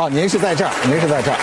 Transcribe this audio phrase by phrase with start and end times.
[0.00, 1.36] 哦，您是在这儿，您是在这儿。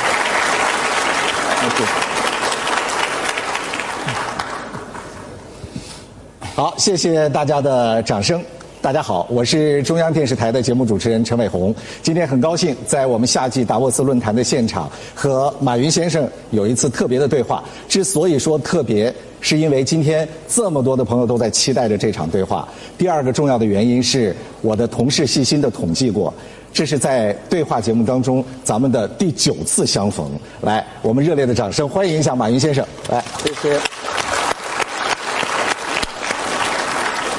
[6.55, 8.43] 好，谢谢大家的掌声。
[8.81, 11.75] 大家好，我是中央电视台的节目主持人陈伟鸿。
[12.01, 17.63] 今天很高兴在我们夏季达沃斯论坛的现场和马云先生有一次特别的对话。
[17.87, 22.67] 之所以说特别，是因为今天这么多的朋友都在期待着这场对话。
[22.97, 26.33] 第二个重要的原因是我的同事细心的统计过，
[26.73, 30.29] 这是在对话节目当中咱们的第九次相逢。
[30.61, 32.85] 来，我们热烈的掌声欢迎一下马云先生。
[33.09, 33.79] 来，谢谢。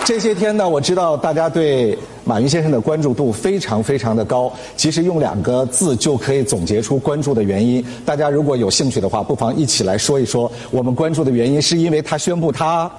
[0.05, 4.53] 这些天呢，我知道大家对马云先生的关注度非常非常的高。
[4.77, 7.83] 其实用两个字就可以总结出关注的原因。
[8.05, 10.53] 大家如果有兴趣的话，不妨一起来说一说。
[10.71, 12.91] 我们关注的原因是因为他宣布他，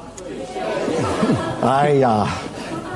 [1.61, 2.27] 哎呀，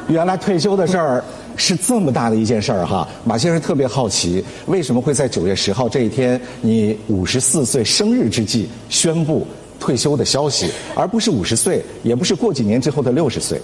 [0.07, 1.23] 原来退休的事儿
[1.55, 3.07] 是这么大的一件事儿哈。
[3.23, 9.45] 马先生特别好奇，为什么会在九月十号这一天，你五十四岁生日之际宣布
[9.79, 13.61] 退休的消息，而不是五十岁，也不是过几年之后的六十岁。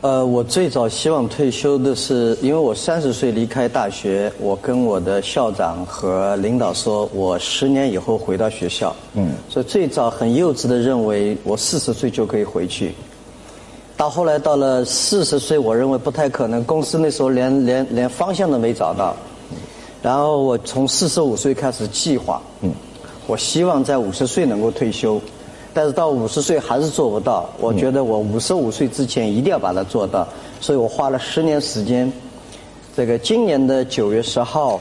[0.00, 8.94] 呃，我最早希望退休的是，因为我三十岁离开大学，我跟我的校长和领导说，我十年以后回到学校。
[9.14, 9.32] 嗯。
[9.48, 12.94] 所以最早很幼稚的认为，我四十岁就可以回去。
[13.96, 19.16] 到后来到了四十岁，我认为不太可能，公司那时候连连连方向都没找到。
[20.00, 22.40] 然后我从四十五岁开始计划。
[22.60, 22.72] 嗯。
[23.26, 25.20] 我希望在五十岁能够退休。
[25.78, 30.26] 但是到五十岁还是做不到，我觉得我五十五岁之前一定要把它做到，
[30.60, 32.12] 所以我花了十年时间。
[32.96, 34.80] 这个今年的九月十号，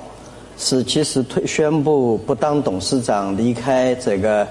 [0.58, 4.48] 是其实退宣布不当董事长离开这个。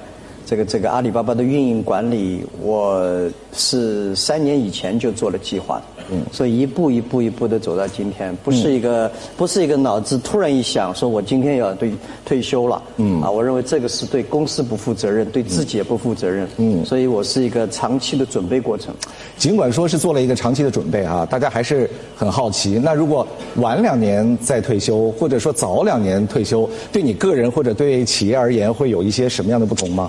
[0.47, 3.05] 这个这个阿里巴巴的运营管理，我
[3.53, 11.93] 是三年以前就做了计划，嗯，所以一步一步一步的走到今天，不是一个不是一个脑子突然一想说我今天要对
[12.25, 18.95] 退休了，嗯，啊，我认为这个是对公司不负责任，对自己也不负责任，嗯，所以我是一个长期的准备过程。
[19.37, 23.27] 尽管说是做了一个长期的准备啊，大家还是很好奇，那如果
[23.57, 30.09] 晚两年再退休，或者说早两年退休，对你个人或者对企业而言，会有一些什么样的不同吗？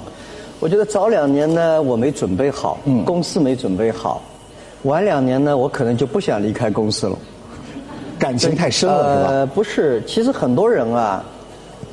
[0.59, 4.19] 我觉得早两年呢，我没准备好，公司没准备好；
[4.83, 7.15] 晚两年呢，我可能就不想离开公司了。
[8.17, 9.29] 感情太深了，是吧？
[9.29, 11.23] 呃，不是，其实很多人啊，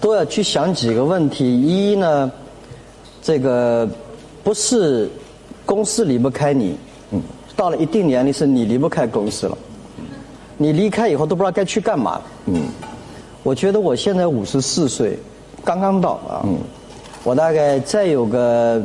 [0.00, 1.60] 都要去想几个问题。
[1.60, 2.32] 一呢，
[3.20, 3.86] 这个
[4.42, 5.10] 不是
[5.66, 6.78] 公司离不开你，
[7.10, 7.20] 嗯，
[7.54, 9.58] 到了一定年龄是你离不开公司了。
[10.56, 12.18] 你离开以后都不知道该去干嘛。
[12.46, 12.62] 嗯，
[13.42, 15.18] 我觉得我现在五十四岁，
[15.62, 16.40] 刚刚到啊。
[16.44, 16.56] 嗯。
[17.24, 18.82] 我大概再有个，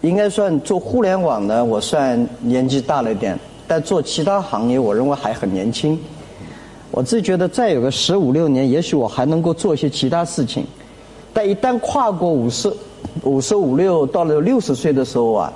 [0.00, 5.98] 应该算做互联网的，我算年纪大了一点，但做其他行业，我认为还很年轻。
[6.90, 10.64] 我自己觉得再有个十五六年，也许我还能够做一些其他事情。
[11.34, 12.72] 但一旦跨过五十、
[13.22, 15.52] 五十五六，到了六十岁的时候啊，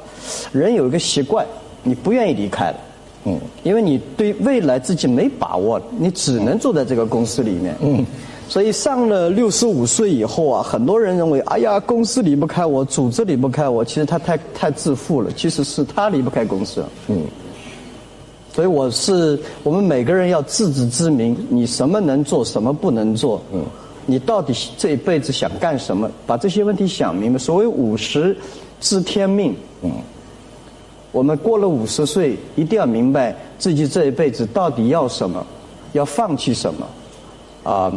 [0.53, 1.47] 人有一个习惯，
[1.83, 2.77] 你不愿意离开了，
[3.25, 8.05] 嗯，因为你对未来自己没把握，你只能坐在这个公司里面，嗯。
[8.49, 13.85] 所以上了六十五岁以后啊，很多人认为，哎呀，公司离不开我，组织离不开我。
[13.85, 16.83] 其实他太太自负了，其实是他离不开公司。
[17.09, 17.23] 嗯。
[18.51, 23.41] 所以我是我们每个人要自知之明，你什么能做，什么不能做。
[23.53, 23.63] 嗯。
[24.07, 26.11] 你到底这一辈子想干什么？
[26.27, 27.39] 把这些问题想明白。
[27.39, 28.35] 所谓五十
[28.81, 29.55] 知天命。
[29.83, 29.91] 嗯。
[31.13, 35.47] 我们过了五十岁，一定要明白自己这一辈子到底要什么，
[35.93, 36.87] 要放弃什么，
[37.71, 37.93] 啊。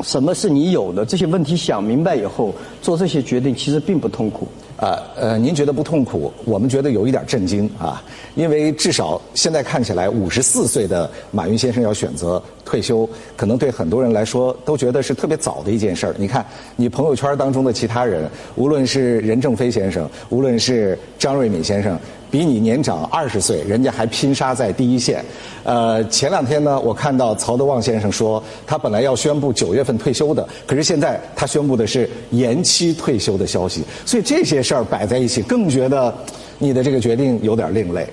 [0.00, 1.04] 什么是你有的？
[1.04, 4.48] 这些问题想明白以后，做这些决定其实并不痛苦。
[4.76, 6.32] 啊，呃，您觉得不痛苦？
[6.44, 8.02] 我们觉得有一点震惊啊，
[8.34, 16.14] 因为至少现在看起来，五十四岁的马云先生要选择退休，可能对很多人来说都觉得是特别早的一件事儿。
[16.18, 21.96] 你看，你朋友圈当中的其他人，无论是任正非先生，无论是张瑞敏先生。
[22.32, 25.22] 比你年长二十岁，人家还拼杀在第一线。
[25.64, 33.84] 呃，前两天呢，我看到曹德旺先生说，他本来要宣布九月份退休的，可是现在他宣布的是延期退休的消息。
[34.06, 36.12] 所以这些事儿摆在一起，更觉得
[36.58, 38.08] 你的这个决定有点另类。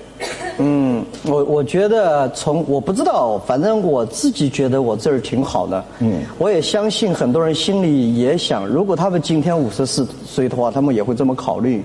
[0.58, 5.86] 嗯，我我觉得从我不知道，反正我自己觉得我这儿挺好的。
[6.00, 11.82] 嗯，我也相信很多人心里也想，如果他们今天五十四岁的话，他们也会这么考虑。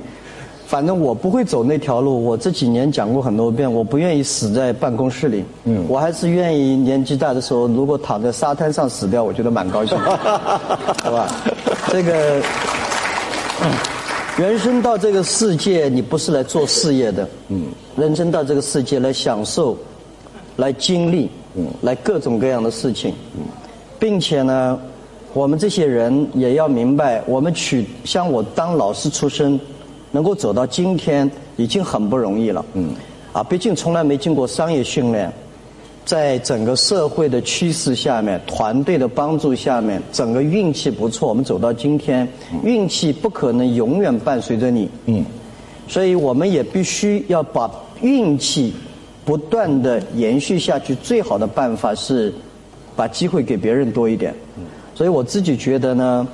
[0.67, 2.25] 反正我不会走那条路。
[2.25, 5.45] 我这几年讲过很多遍，我不愿意死在办公室里。
[5.65, 10.19] 嗯，我还是愿意年纪大的时候，如果躺在沙滩上死掉，我觉得蛮高兴的，
[11.05, 11.29] 好吧？
[11.89, 12.43] 这个
[14.37, 17.29] 人生到这个世界，你不是来做事业的。
[17.49, 19.77] 嗯，人生到这个世界来享受，
[20.57, 23.15] 来经历，嗯，来各种各样的事情。
[23.37, 23.43] 嗯，
[23.99, 24.79] 并且呢，
[25.33, 29.59] 我们这些人也要明白，我们取像我当老师出身，
[30.15, 32.65] 能够走到今天已经很不容易了。
[32.75, 32.91] 嗯，
[33.33, 35.29] 啊，毕竟从来没经过商业训练，
[36.05, 42.29] 在整个社会的趋势下面，团队的帮助下面，整个运气不错，我们走到今天，
[42.63, 44.89] 运气不可能永远伴随着你。
[45.07, 45.25] 嗯，
[45.89, 47.69] 所以我们也必须要把
[48.01, 48.73] 运气
[49.25, 50.95] 不断的延续下去。
[50.95, 52.33] 最好的办法是
[52.95, 54.33] 把机会给别人多一点。
[54.95, 56.25] 所以我自己觉得呢，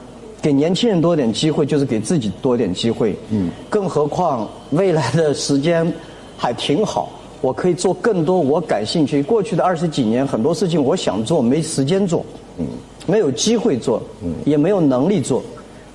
[0.43, 3.15] 给年轻人多点机会，就是给自己多点机会。
[3.31, 3.51] 嗯。
[3.69, 5.93] 更何况未来的时间
[6.37, 7.11] 还挺好，
[7.41, 9.23] 我可以做更多我感兴趣。
[9.23, 12.25] 过去的二十几年，很多事情我想做，没时间做。
[12.59, 12.67] 嗯。
[13.07, 14.03] 没有机会做。
[14.23, 14.33] 嗯。
[14.45, 15.43] 也没有能力做，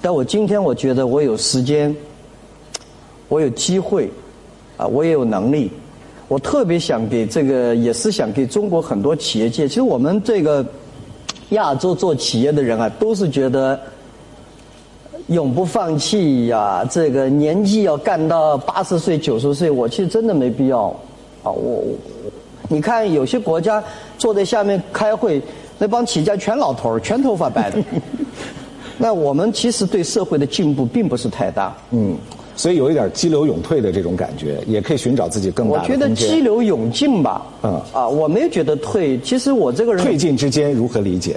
[0.02, 1.96] 但我今天我觉得我有时间，
[3.30, 4.10] 我有机会，
[4.78, 5.72] 啊，我也有能力。
[6.28, 9.68] 我特别想给这个，也是想给中国很多企业界。
[9.68, 10.64] 其实我们这个。
[11.50, 13.80] 亚洲做企业的人啊，都是觉得
[15.28, 16.88] 永不放弃呀。
[16.90, 20.88] 这个年纪要干到八十岁、九十岁，我其实真的没必要。
[21.44, 21.84] 啊，我，
[22.70, 23.84] 你看有些国家
[24.18, 25.42] 坐在下面开会，
[25.78, 27.78] 那帮企业家全老头儿，全头发白的。
[28.98, 31.76] 那我们其实对社会的进步并不是太大。
[31.92, 32.16] 嗯。
[32.58, 37.46] 所以有一点激流勇退的这种感觉，也可以寻找自己更大的我觉得激流勇进吧。
[37.64, 37.82] 嗯。
[37.92, 39.20] 啊，我没有觉得退。
[39.20, 40.04] 其实我这个人。
[40.04, 41.36] 退进之间如何理解？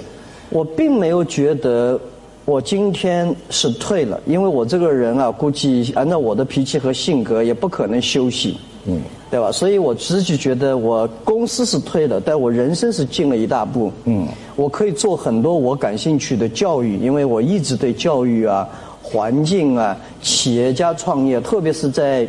[0.49, 1.99] 我并没有觉得
[2.49, 8.57] 我今天是退了，因为我这个人啊，估计按照我的脾气和性格，也不可能休息。
[8.85, 8.99] 嗯。
[9.29, 9.51] 对吧？
[9.51, 13.91] 所以我自己觉得我公司是退了，但我人生是进了一大步。
[14.05, 14.27] 嗯。
[14.55, 18.67] 我可以做很多我感兴趣的教育，因为我一直对教育啊。
[19.03, 22.27] 环境啊，企业家创业，特别是在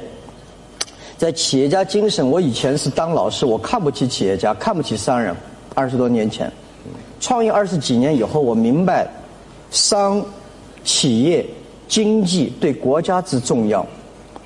[1.17, 2.31] 在企业家精神。
[2.31, 5.35] 我以前是当老师，我看不起企业家，看不起商人。
[5.75, 6.51] 二十多年前，
[7.21, 9.07] 创业二十几年以后，我明白
[9.71, 10.25] 商、
[10.85, 11.45] 企业、
[11.89, 13.87] 经济对国家之重要。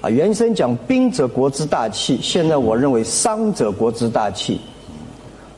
[0.00, 4.60] 啊，原先讲兵者国之大器，现在我认为商者国之大器。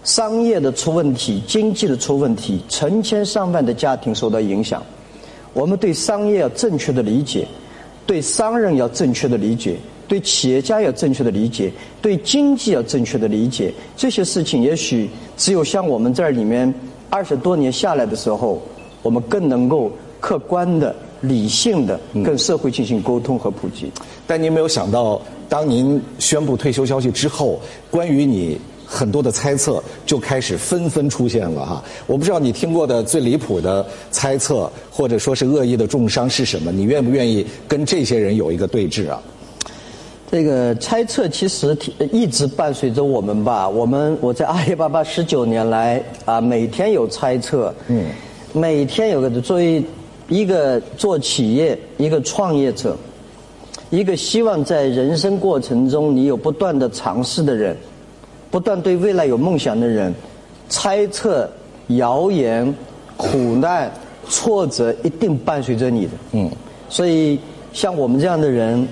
[0.04, 4.80] 商业的出问题，经济的出问题，成千上万的家庭受到影响。
[5.52, 7.44] 我们对商业要正确的理解，
[8.06, 9.76] 对商人要正确的理解，
[10.06, 13.74] 对企业家要正确的理解，对经济要正确的理解。
[13.96, 16.72] 这些事情也许只有像我们这里面
[17.10, 18.62] 二十多年下来的时候，
[19.06, 23.92] 我们更能够客观的、理性的跟社会进行沟通和普及。
[24.26, 28.58] 但您没有想到，当您宣布退休消息之后，关于你。
[28.88, 36.70] 很多的猜测就开始纷纷出现了哈，我不知道你听过的最离谱的猜测，或者说是恶意的重伤是什么？
[36.70, 39.20] 你愿不愿意跟这些人有一个对峙啊？
[40.30, 41.76] 这个猜测其实
[42.12, 43.68] 一直伴随着我们吧。
[43.68, 48.04] 我们我在阿里巴巴十九年来啊，每天有猜测，嗯，
[48.56, 49.84] 每天有个作为
[50.30, 52.96] 一个做企业一个创业者，
[53.90, 57.76] 一个希望在人生过程中你有不断的尝试的人。
[58.50, 60.14] 不断对未来有梦想的人，
[60.70, 61.46] 猜测、
[61.88, 62.74] 谣言、
[63.18, 63.92] 苦难、
[64.26, 66.12] 挫折一定伴随着你的。
[66.32, 66.50] 嗯，
[66.88, 67.38] 所以
[67.74, 68.88] 像我们这样的人，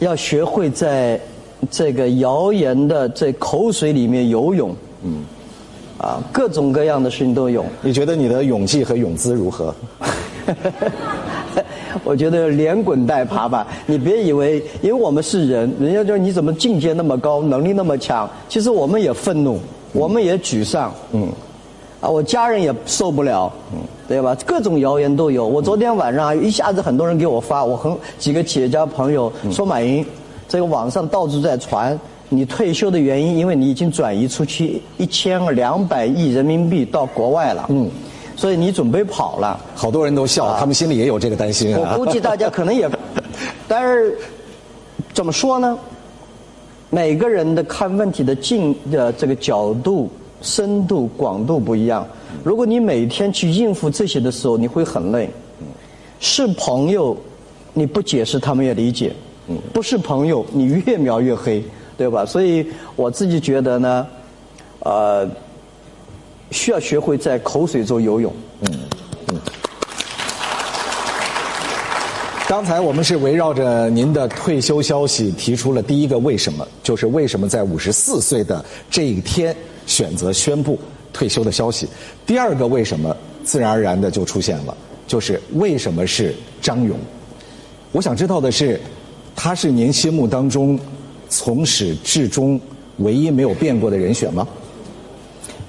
[0.00, 1.18] 要学会在
[1.70, 4.76] 这个谣言的这口水里面游泳。
[5.04, 5.24] 嗯，
[6.00, 7.64] 啊，各种各样的事情都有。
[7.82, 9.74] 你觉得你的勇气和勇姿如何？
[12.04, 19.58] 我觉得连滚带爬吧，你别以为，因为我们是人，人家说你怎么境界那么高，能力那么强，其实我们也愤怒，
[19.92, 21.28] 我们也沮丧，嗯，
[22.00, 24.34] 啊，我家人也受不了，嗯，对吧？
[24.46, 25.46] 各种谣言都有。
[25.46, 30.04] 我昨天晚上一下子很多人给我发，我很几个企业家朋友说，马云，
[30.48, 31.98] 这个网上到处在传，
[32.30, 37.90] 你退休的原因，因为你已经转移出去一千两百亿人民币到国外了，嗯。
[38.36, 41.76] 所以你准备跑了，好多人都笑，他们心里也有这个担心。
[41.76, 42.88] 我估计大家可能也，
[43.68, 44.16] 但是
[45.12, 45.78] 怎么说呢？
[46.88, 50.08] 每个人的看问题的进的这个角度、
[50.40, 52.06] 深度、广度不一样。
[52.42, 55.28] 如果你每天去应付这些的时候，你会很累。
[56.18, 57.14] 是朋友，
[57.74, 59.10] 你不解释他们也理解；
[59.72, 61.62] 不是朋友，你越描越黑，
[62.00, 62.24] 对吧？
[62.24, 62.66] 所以
[62.96, 64.06] 我自己觉得呢，
[64.78, 65.28] 呃。
[66.52, 68.34] 需要学会在口水中游泳。
[68.62, 68.80] 嗯
[69.28, 69.38] 嗯。
[72.48, 79.54] 刚才我们是围绕着您的退休消息提出了第一个为什么，就是为什么在五十四岁的这一天
[79.86, 80.76] 选择宣布
[81.12, 81.86] 退休的消息。
[82.26, 84.76] 第二个为什么，自然而然的就出现了，
[85.06, 86.98] 就是为什么是张勇？
[87.92, 88.80] 我想知道的是，
[89.36, 90.76] 他是您心目当中
[91.30, 92.60] 从始至终
[92.98, 94.46] 唯一没有变过的人选吗？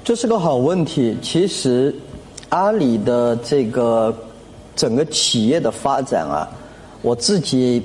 [0.04, 1.16] 这是个好问题。
[1.22, 1.96] 其实，
[2.50, 4.14] 阿里的这个
[4.76, 6.50] 整个企业的发展啊，
[7.04, 7.82] 我自己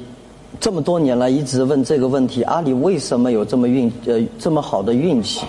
[0.58, 5.44] 这么多年来一直问这个问题：阿里为什么有这么运呃这么好的运气？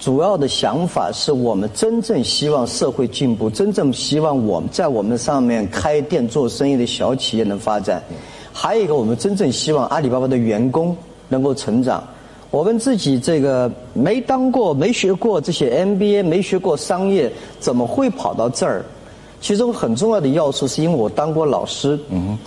[0.00, 8.02] 主要的想法是我们真正希望社会进步，真正希望我们在我们上面开店做生意的小企业能发展。
[8.52, 10.94] 还有一个，我们真正希望阿里巴巴的员工
[11.28, 12.02] 能够成长。
[12.50, 18.84] 我们自己这个没当过、没学过这些 MBA，没学过商业，怎么会跑到这儿？
[19.40, 21.98] 其中很重要的要素是因为我当过老师。
[22.10, 22.38] 嗯。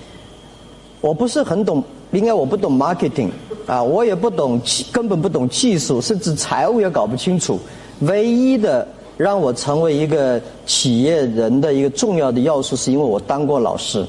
[0.99, 3.29] 我不是很懂，应该我不懂 marketing。
[3.67, 4.59] 啊，我也不懂，
[4.91, 7.59] 根本不懂技术，甚至财务也搞不清楚。
[7.99, 14.05] 唯一的让我成为一个企业人的一个重要的要素，是因为我当过老师。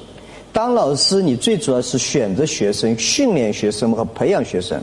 [0.58, 4.76] 当老师，你最主要是选择学生、训练学生和培养学生。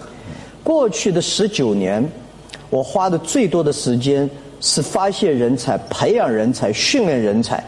[0.63, 2.01] 过去的十九年，
[2.69, 4.29] 我花的最多的时间
[4.61, 7.61] 是发现人才、培养人才、训练人才。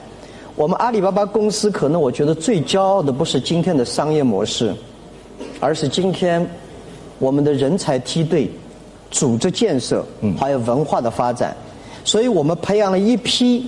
[0.55, 4.73] 我们阿里巴巴公司可能我觉得最骄傲的不是今天的商业模式，
[5.59, 6.49] 而是今天。
[7.19, 8.49] 我们的人才梯队、
[9.11, 10.05] 组织建设，
[10.39, 11.53] 还有文化的发展，
[12.05, 13.67] 所以我们培养了一批。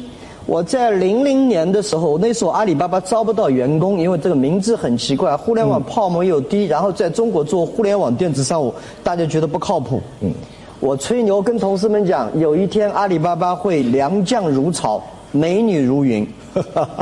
[0.49, 10.01] 我在零零年的时候，那时候阿里巴巴招不到员工，因为这个名字很奇怪，互联网泡沫又低，然后在中国做互联网电子商务，大家觉得不靠谱。
[10.21, 10.33] 嗯
[10.79, 14.99] 我吹牛跟同事们讲，有一天阿里巴巴会良将如潮，
[15.31, 16.27] 美女如云。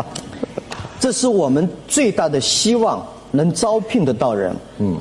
[1.00, 3.01] 这是我们最大的希望，
[3.32, 4.54] 能招聘得到人。
[4.80, 4.98] 嗯。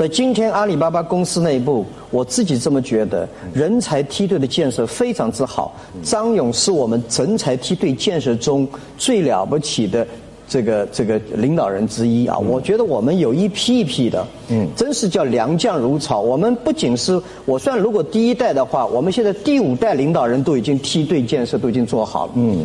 [0.00, 5.76] 在今天阿里巴巴公司内部，我自己这么觉得，人才梯队的建设非常之好。
[6.02, 8.66] 张勇是我们人才梯队建设中
[8.96, 10.06] 最了不起的
[10.48, 12.38] 这个这个领导人之一啊！
[12.38, 16.22] 我觉得我们有一批一批的，嗯，真是叫良将如潮。
[16.22, 22.32] 我们不仅是我算如果第一代的话，我们现在第五代领导人都已经梯队建设都已经做好了。
[22.36, 22.64] 嗯，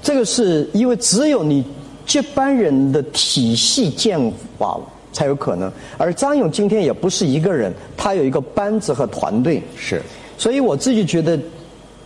[0.00, 1.62] 这个是因为只有你
[2.06, 4.18] 接班人的体系建
[4.58, 4.80] 好。
[5.14, 9.62] 才有可能，而张勇今天也不是一个人，他有一个班子和团队。
[9.76, 10.02] 是，
[10.36, 11.38] 所以我自己觉得，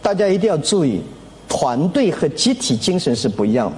[0.03, 1.01] 大家一定要注意，
[1.49, 3.77] 团队和集体精神是不一样的。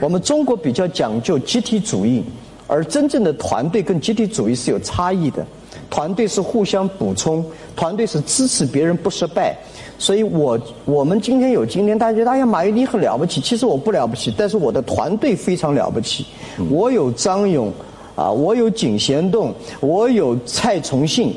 [0.00, 2.22] 我们中国比较讲究集体主义，
[2.66, 5.44] 而真正的团队跟集体主义是有差异的。
[5.88, 7.42] 团队是互相补充，
[7.74, 9.56] 团队是支持别人不失败。
[9.98, 16.26] 所以我我们今天有今天，大家觉得哎呀，马云你很了不起，其实我不了不起，但是我的团队非常了不起。
[16.68, 17.72] 我有张勇。
[18.18, 21.32] 啊，我有井贤栋，我有蔡崇信，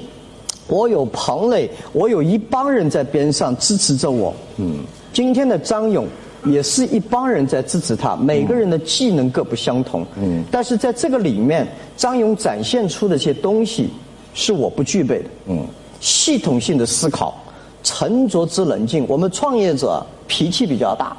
[0.67, 4.33] 我有庞磊，我有一帮人在边上支持着我。
[4.57, 4.79] 嗯，
[5.13, 6.07] 今天的张勇
[6.43, 10.03] 也是一帮人在支持他，每个人的技能各不相同。
[10.19, 13.91] 嗯，但是在这个里面，张勇展现出的一些东西
[14.33, 15.25] 是我不具备的。
[15.49, 15.63] 嗯，
[15.99, 17.39] 系统性的思考，
[17.83, 19.05] 沉着之冷静。
[19.07, 21.15] 我们创业者脾气比较大。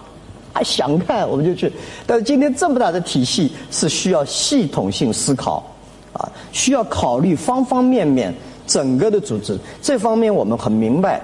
[0.52, 1.72] 还想看我们就去，
[2.06, 5.64] 但是今天这么大的体系是需要系统性思考，
[6.12, 8.34] 啊，需要考虑方方面面
[8.66, 9.58] 整个的组织。
[9.80, 11.20] 这方面我们很明白，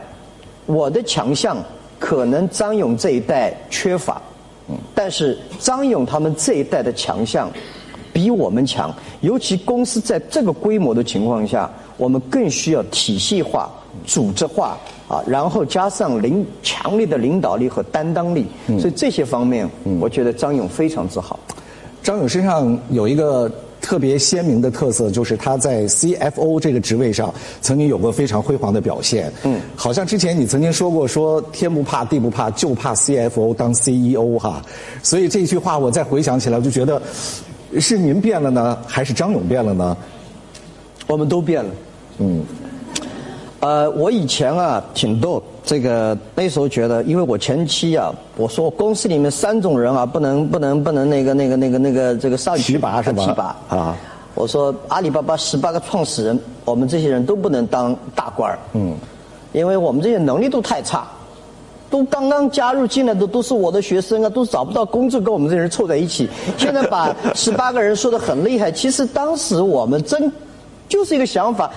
[0.66, 1.56] 我的强项
[1.98, 4.20] 可能张勇这一代缺乏，
[4.68, 7.50] 嗯，但是张勇他们这一代的强项
[8.18, 13.70] 比我们强，尤其公司在这个规模的情况下，我们更需要体系化、
[14.04, 14.76] 组织化。
[15.06, 18.44] 啊，然后加上领强烈的领导力和担当力，
[18.78, 19.66] 所以这些方面，
[20.00, 21.38] 我觉得张勇非常自豪。
[22.02, 27.32] 张勇身上有一个特别鲜明的特色，就是他在 CFO 这个职位上
[27.62, 29.32] 曾经有过非常辉煌的表现。
[29.44, 34.62] 嗯，好像之前你曾经说过，说天不怕地不怕，就怕 CFO 当 CEO 哈。
[35.02, 37.00] 所以这句话我再回想起来，我就觉得
[37.80, 39.96] 是您变了呢，还是张勇变了呢？
[41.06, 41.70] 我们都变了。
[42.18, 42.44] 嗯。
[43.60, 53.26] 呃，我以前啊挺逗，这个那时候觉得，因为我前期啊，我说公司里面三种人啊，不能不能不能那个那个那个那个这个上提拔是吧？
[53.26, 53.96] 提拔啊！
[54.36, 58.94] 我说阿里巴巴十八个创始人，我们这些人都不能当大官儿，嗯，
[59.52, 61.08] 因为我们这些能力都太差，
[61.90, 66.28] 都刚刚加入进来的都是我的学生啊，都找不到工作，跟我们这些人凑在一起。
[66.58, 70.30] 现在把十八个人说的很厉害，其实当时我们真
[70.88, 71.70] 就是一个想法。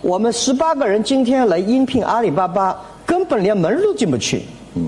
[0.00, 4.42] 我们十八个人今天来应聘阿里巴巴，根本连门都进不去。
[4.74, 4.86] 嗯，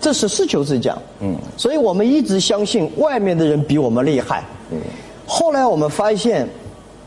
[0.00, 0.96] 这实事求是讲。
[1.20, 4.42] 嗯，所以我们一直相信外面的人比我们厉害。
[4.70, 4.78] 嗯，
[5.26, 6.48] 后来我们发现，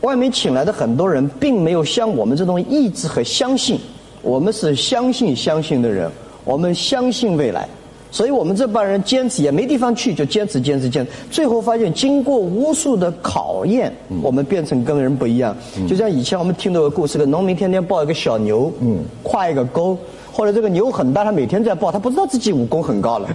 [0.02, 3.78] 外面请来的很多人并没有像我们这种意志和相信。
[4.22, 6.08] 我们是相信相信的人，
[6.44, 7.68] 我们相信未来。
[8.10, 11.10] 所以我们这帮人坚持也没地方去，就坚持坚持坚持。
[11.30, 13.90] 最后发现，经过无数的考验，
[14.22, 15.56] 我们变成跟人不一样。
[15.88, 19.96] 就像以前我们听到个故事，个农民天天抱一个小牛，嗯跨一个沟。
[20.30, 23.30] 后来这个牛很大，他每天在抱，他不知道自己武功很高了。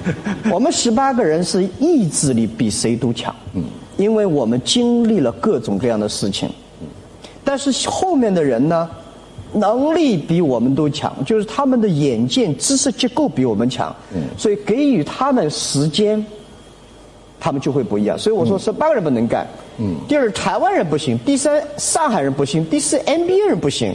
[0.50, 3.62] 我们十八个人是意志力比谁都强，嗯，
[3.98, 6.48] 因为我们经历了各种各样的事情，
[6.80, 6.86] 嗯，
[7.44, 8.88] 但是后面的人呢，
[9.52, 16.24] 能力比我们都强，就是他们的眼界、知识结构比我们强，嗯，所以给予他们时间。
[17.44, 19.44] 他们就会不一样，所以我说十八个人不能干。
[19.78, 19.96] 嗯。
[20.06, 23.92] 第二，台湾人不行；第三，上海人不行；第四，NBA 人不行。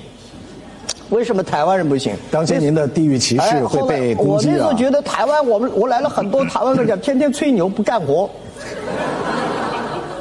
[1.12, 2.14] 为什么台湾人不行？
[2.30, 4.52] 当时您的地域歧视会被攻击啊！
[4.52, 8.30] 我那时候觉得台湾，我们我来了很多台湾人讲， 天天吹牛不干活。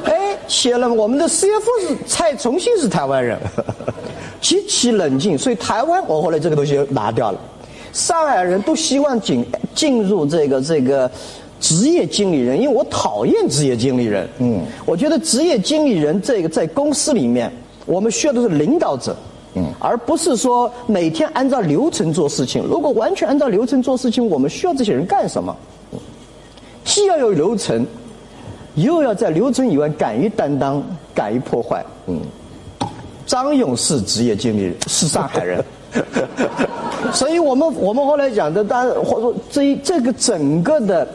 [0.05, 3.37] 哎，写了我们的 CFO 是蔡崇信是台湾人，
[4.41, 7.39] 极其冷静，所以台湾我后来这个东西拿掉了。
[7.93, 11.09] 上海人都希望进进入这个这个。
[11.59, 14.29] 职业经理人，因为我讨厌职业经理人。
[14.37, 17.51] 嗯，我觉得职业经理人这个在公司里面，
[17.87, 19.17] 我们需要的是领导者，
[19.55, 22.63] 嗯，而不是说每天按照流程做事情。
[22.69, 25.53] 如果完全按照流程做事情，我们需要这些人干什么？
[26.85, 27.83] 既要有流程，
[28.75, 30.83] 又要在流程以外敢于担当、
[31.15, 31.83] 敢于破坏。
[32.05, 32.21] 嗯，
[33.27, 35.63] 张勇是职业经理人，是上海人。
[37.13, 41.07] 所以我们我们后来讲的，当然或者说这这个整个的。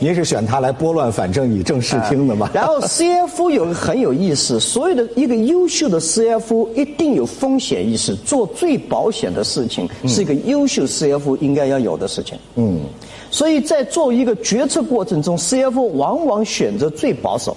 [0.00, 2.48] 您是选他来拨乱反正、以正视听的吗？
[2.54, 12.38] 然后 CFO 有个很有意思，所有的一个优秀的 CFO 一定有风险意识，做最保险的事情是一个优秀 CFO 应该要有的事情。
[12.54, 12.78] 嗯，
[13.28, 17.56] 所以在做一个决策过程中，CFO 往往选择最保守，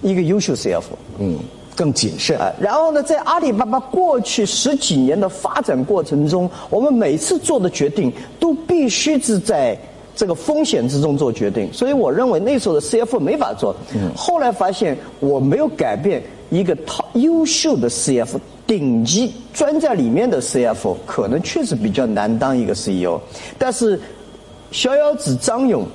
[0.00, 0.96] 一个优秀 CFO。
[1.18, 1.38] 嗯，
[1.78, 2.36] 更谨慎。
[2.60, 9.78] 然后呢，在阿里巴巴过去十几年的发展过程中，我们每次做的决定都必须是在。
[10.18, 13.72] 这个风险之中做决定，所以我认为那时候的 CFO 没法做。
[14.16, 16.20] 后来发现我没有改变
[16.50, 16.76] 一个
[17.14, 23.20] 优秀的 CFO，顶级专在里面的 CFO，可能确实比较难当一个 CEO。
[23.56, 24.00] 但是
[24.72, 25.86] 逍遥子张勇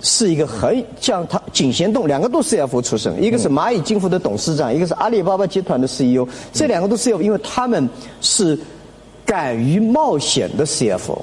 [0.00, 7.88] 是一个很像他井贤栋，两个都是 CFO 出身，一个是蚂蚁金服的董事长，一个是阿里巴巴集团的 CEO，这两个都是 CFO，因为他们
[8.20, 8.58] 是
[9.24, 11.18] 敢于冒险的 CFO。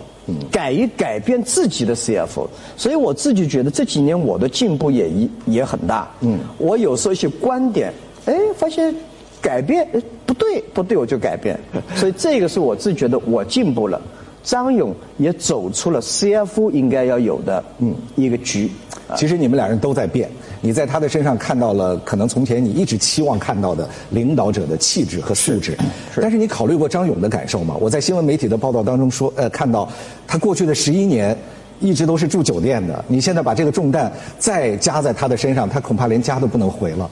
[0.50, 6.12] 敢于改变自己的 CFO，所以我自己觉得这几年我的进步也一也很大。
[6.22, 7.94] 嗯，我有时候一些观点，
[8.26, 8.92] 哎，发现
[9.40, 9.88] 改变
[10.26, 11.56] 不对，不对我就改变。
[11.94, 14.02] 所以这个是我自己觉得我进步了。
[14.46, 18.72] 张勇也走出了 CFO 应该要有的嗯一个局。
[19.16, 20.30] 其实你们俩人都在变，
[20.62, 25.78] 你在他的身上看到了可能从前你一直期望看到的领导者的气质和素质。
[26.22, 27.76] 但是你考虑过张勇的感受吗？
[27.80, 29.88] 我在新闻媒体的报道当中说，呃，看到
[30.26, 31.38] 他过去的十一年
[31.80, 37.10] 一直都是住酒店的，你现在把这个重担再加在他的身上，他恐怕连家都不能回了。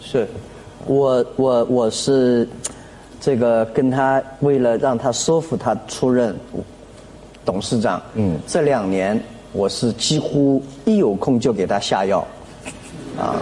[0.00, 0.26] 是，
[0.86, 2.48] 我我我是
[3.20, 6.34] 这个跟他为了让他说服他出任
[7.44, 9.20] 董事长，嗯，这两年。
[9.50, 12.18] 我是几乎一有空就给他下药，
[13.18, 13.34] 啊，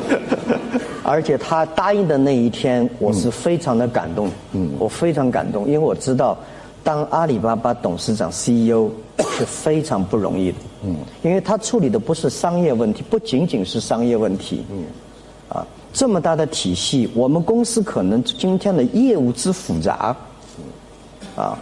[1.02, 6.38] 而且他答应的那一天，我是非常的感动，嗯，我非常感动，因为我知道，
[6.84, 8.88] 当阿里巴巴董事长 CEO
[9.36, 15.05] 是非常不容易的，嗯，因为他处理的不是商业问题，不仅仅是商业问题，嗯，啊，
[15.96, 20.14] 这么大的体系，我们公司可能今天的业务之复杂，
[21.34, 21.56] 啊，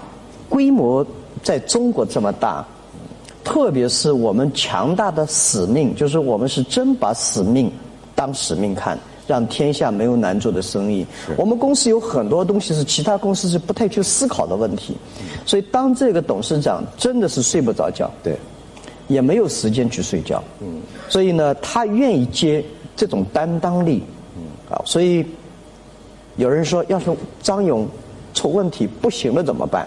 [0.49, 1.07] 规模
[1.41, 2.67] 在中国这么大。
[3.45, 7.71] 特别是我们强大的使命，就是我们是真把使命
[8.17, 11.07] 当使命看，让天下没有难做的生意。
[11.37, 14.97] 我们公司有很多东西是其他公司是不太去思考的问题，
[15.47, 18.37] 所以当这个董事长真的是睡不着觉，对，
[19.07, 22.65] 也没有时间去睡觉，嗯，所以呢，他愿意接
[22.97, 24.14] 这种担当力，嗯，
[24.71, 25.25] 啊，所以
[26.37, 27.87] 有人说，要是张勇
[28.33, 29.87] 出问题不行了怎么办？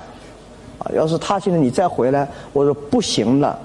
[0.80, 3.60] 啊，要是他现在你再回来，我说不行了，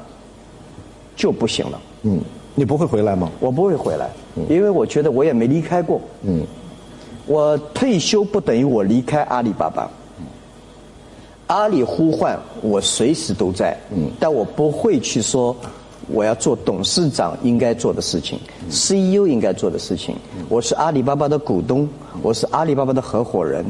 [1.15, 1.81] 就不行了。
[2.03, 2.21] 嗯，
[2.55, 3.31] 你不会回来吗？
[3.39, 4.09] 我不会回来，
[4.49, 6.01] 因为我觉得我也没离开过。
[6.23, 6.45] 嗯，
[7.27, 9.91] 我退休不等于我离开阿里巴巴。
[11.49, 13.77] 阿里呼唤我随时都在。
[13.91, 15.55] 嗯，但我不会去说。
[16.09, 18.39] 我要做董事长应该做的事情
[18.69, 20.17] ，CEO 应该做的事情。
[20.49, 21.89] 我是阿里巴巴的股东，
[22.23, 23.65] 我是阿里巴巴的合伙人，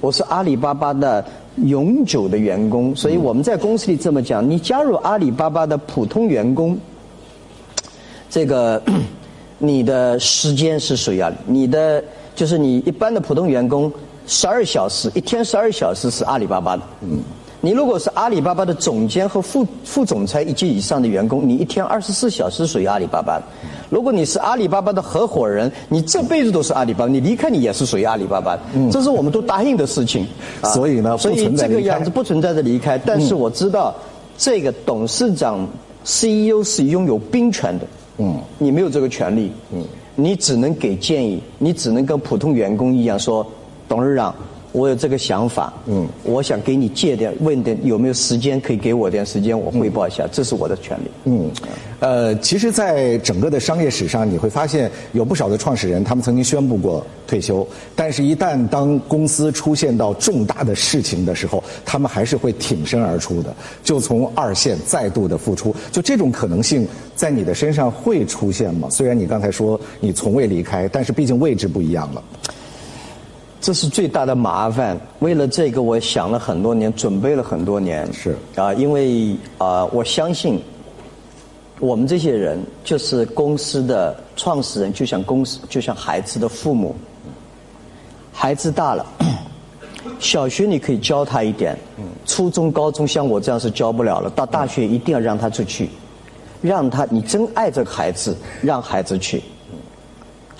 [0.00, 1.24] 我是阿里巴巴的
[1.56, 2.94] 永久的员工。
[2.96, 6.76] 所以我们在公司里这么讲：你加入阿里巴巴的普通员工，
[8.30, 8.82] 这个
[9.58, 12.02] 你的时间是属于啊，你的
[12.34, 13.92] 就是你一般的普通员工，
[14.26, 16.82] 十二小时一天十二小时是阿里巴巴的。
[17.02, 17.20] 嗯。
[17.64, 23.44] 你如果是阿里巴巴的总监和副副总裁一级以上的员工，你一天二十四小时属于阿里巴巴的；
[23.88, 28.60] 如果你是阿里巴巴的合伙人，你这辈子都是阿里巴巴，你离开你也是属于阿里巴巴的。
[28.90, 30.26] 这是我们都答应的事情。
[30.74, 32.98] 所以呢，所以这个样子不存在的离开。
[32.98, 33.94] 但是我知道，
[34.36, 35.66] 这个董事长、
[36.04, 37.86] CEO 是拥有兵权的。
[38.18, 39.50] 嗯，你没有这个权利。
[39.72, 39.82] 嗯，
[40.16, 43.46] 你只能给建议，你只能跟普通员工一样说，
[43.88, 44.34] 董事长。
[44.74, 51.08] 我有这个想法，嗯，我想给你借点，问点有没有时间可以给我点时间，我汇报一下，这是我的权利。
[51.26, 51.48] 嗯，
[52.00, 65.72] 呃，其实，在整个的商业史上，你会发现有不少的创始人，他们曾经宣布过退休，但是，一旦当公司出现到重大的事情的时候，他们还是会挺身而出的，就从二线再度的复出。
[65.92, 66.84] 就这种可能性，
[67.14, 68.88] 在你的身上会出现吗？
[68.90, 72.20] 虽然你刚才说你从未离开，但是毕竟位置不一样了。
[73.64, 75.00] 这是最大的麻烦。
[75.20, 78.06] 为了这个，我想了很多年，准备了很多年。
[78.12, 80.60] 是啊，因为啊，我相信
[81.80, 86.94] 我们这些人就是公司的创始人，就像公司，就像孩子的父母。
[88.34, 89.06] 孩子大了，
[90.20, 91.74] 小学你可以教他一点，
[92.26, 94.28] 初中、高中像我这样是教不了了。
[94.28, 95.88] 到大学一定要让他出去，
[96.60, 99.42] 让他你真爱这个孩子，让孩子去。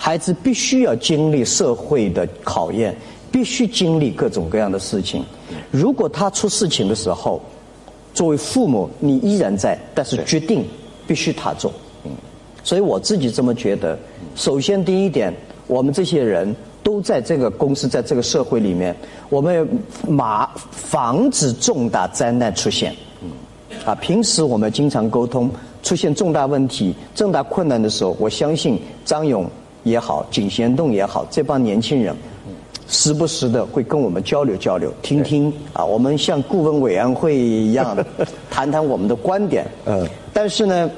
[0.05, 2.95] 孩子必须要经历社会的考验，
[3.31, 5.25] 必须经历各种各样的事情。
[5.71, 7.41] 如果他出事情的时候，
[8.13, 10.63] 作为父母，你依然在，但是决定
[11.07, 11.73] 必须他做。
[12.63, 13.97] 所以我自己这么觉得。
[14.35, 15.33] 首先，第一点，
[15.65, 18.95] 我们这些人都在这个公司，在这个社会里面，
[19.27, 19.67] 我们
[20.07, 22.93] 马防止重大灾难出现。
[23.83, 25.49] 啊，平时我们经常沟通，
[25.81, 29.49] 出现重大问题、重大困难的时候，我相信张勇。
[29.85, 32.13] 也好，景贤栋也好，这帮年轻人，
[32.87, 37.95] 时不时的会跟我们交流交流，听听啊，我们像顾问委员会一样，
[38.49, 39.65] 谈谈我们的观点。
[39.85, 40.89] 嗯，但是呢，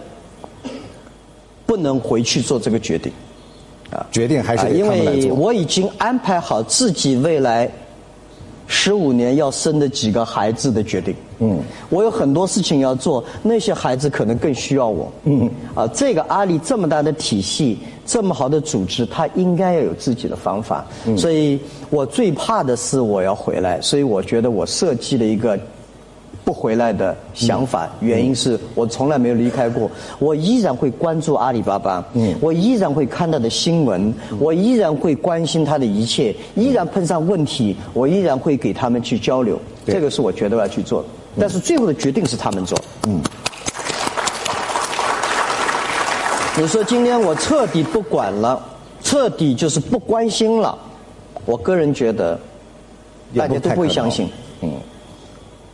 [1.65, 3.11] 不能回去做这个决定，
[3.91, 7.69] 啊，决定还是因为我已经安排好自己未来
[8.67, 11.13] 十五年要生的几个孩子的决定。
[11.39, 15.11] 嗯，我有很多事情要做，那些孩子可能更需要我。
[15.25, 17.77] 嗯，啊，这个阿里这么大的体系。
[18.09, 20.85] 这么好的组织，他应该要有自己的方法。
[21.17, 25.59] 所以我最怕的是我要回来，所以我觉得我设计了一个
[26.45, 27.89] 不回来的想法。
[27.99, 39.59] 原因是我从来没有离开过，我依然会关注阿里巴巴，嗯我依然会看到的新闻，我依然会关心他的一切，依然碰上问题，我依然会给他们去交流。
[39.85, 41.03] 这个是我觉得要去做，
[41.39, 42.77] 但是最后的决定是他们做。
[43.07, 43.21] 嗯。
[46.57, 48.59] 你说今天我彻底不管了，
[49.03, 50.77] 彻底就是不关心了。
[51.45, 52.39] 我个人觉得，
[53.35, 54.29] 大家都不会相信。
[54.61, 54.71] 嗯。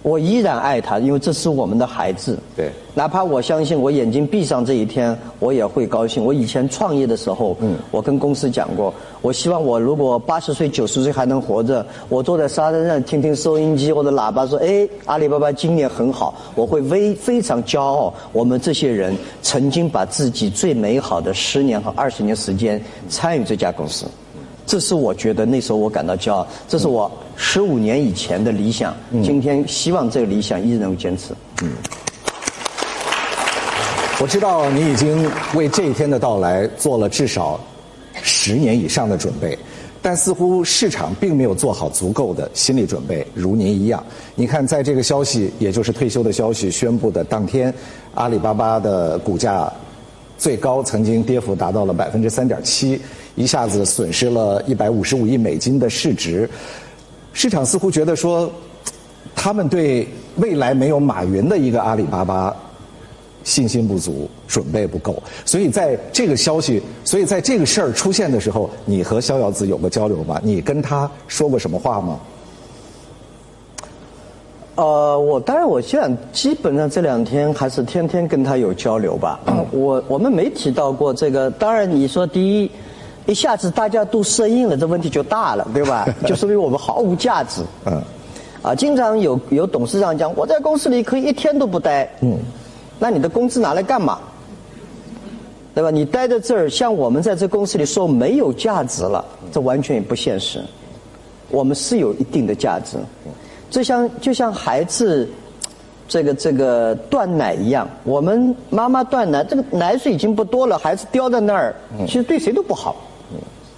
[0.03, 2.37] 我依然爱他，因为这是我们的孩子。
[2.55, 2.69] 对。
[2.93, 6.23] 哪怕我相信我眼睛闭上这一天，我也会高兴。
[6.23, 18.13] 我以前创业的时候，嗯，我跟公司讲过，我希望我如果八十岁、九十岁还能活着，我坐在沙滩上听听收音机或者喇叭说：“哎，阿里巴巴今年很好。”我会非非常骄傲。
[18.31, 24.05] 我们这些人曾经把自己最美好的十年和二十年时间参与这家公司。
[24.65, 28.95] 这是我觉得那时候我感到骄傲，这是我十五年以前的理想。
[29.23, 31.33] 今天希望这个理想一直能够坚持。
[31.61, 31.71] 嗯，
[34.21, 37.59] 我知道你已经为这一天的到来做了至少
[38.21, 39.57] 十年以上的准备，
[40.01, 44.03] 但似乎市场并没有做好足够的心理准备，如您一样。
[44.33, 47.73] 你看，在这个消息，也就是退休的消息宣布的当天，
[48.15, 49.71] 阿里巴巴的股价
[50.37, 52.99] 最高曾经跌幅达到了百分之三点七。
[53.35, 56.47] 一下子损失了一百五十五亿美金的市值，
[57.33, 58.51] 市场似乎觉得说，
[59.35, 62.55] 他们对未来没有马云的一个阿里巴巴
[63.43, 65.21] 信心不足，准备不够。
[65.45, 70.39] 所以在这个消息，所以在这个事儿出现的时候，你和逍遥子有过交流吗？
[70.43, 72.19] 你跟他说过什么话吗？
[74.75, 79.39] 呃，我当然，我现在基本上这两天还是天天跟他有交流吧。
[79.73, 81.49] 我我们没提到过这个。
[81.49, 82.69] 当然，你说第一。
[83.25, 86.07] 一下子大家都适应了，这问题就大了，对吧？
[86.25, 87.61] 就说明我们毫无价值。
[87.85, 88.01] 嗯。
[88.61, 92.09] 啊，经常有有董事长讲，我在公司里可以一天都不待。
[92.21, 92.37] 嗯。
[92.99, 94.19] 那你的工资拿来干嘛？
[95.75, 95.89] 对吧？
[95.89, 100.63] 你待在这儿，像我们在这公司里说没有价值了，这完全也不现实。
[101.49, 102.97] 我们是有一定的价值。
[103.69, 105.27] 就像就像孩子
[106.07, 112.95] 这个这个断奶一样，我们妈妈断奶，这个奶水已经不多了，孩子叼在那儿，其实对谁都不好。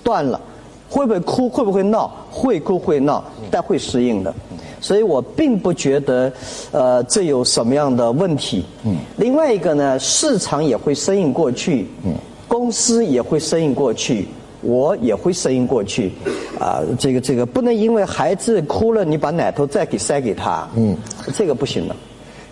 [0.06, 0.40] 断了，
[0.88, 1.50] 会不会哭？
[1.50, 2.12] 会不会闹？
[2.30, 4.32] 会哭会闹，但会适应的。
[4.80, 6.32] 所以我并不觉得，
[6.72, 8.64] 呃，这有什么样的问题。
[8.84, 8.98] 嗯。
[9.18, 11.88] 另外一个呢，市场也会适应过去。
[12.06, 12.14] 嗯。
[12.48, 14.28] 公司也会适应过去，
[14.62, 16.14] 我也会适应过去。
[16.60, 20.68] 啊，这个这个不能因为孩子哭了，你把奶头再给塞给他。
[20.76, 20.96] 嗯。
[21.34, 21.96] 这个不行的。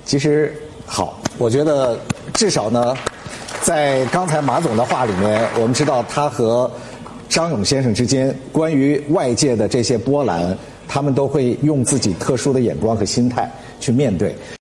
[0.03, 0.55] 其实
[0.87, 1.95] 好，我觉得
[2.33, 2.95] 至少呢，
[3.61, 6.69] 在刚才马总的话里面，我们知道他和
[7.34, 10.56] 张勇先生之间关于外界的这些波澜，
[10.88, 14.36] 他们都会用自己特殊的眼光和心态去面对。